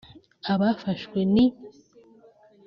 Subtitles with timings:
[0.53, 1.45] Abafashwe ni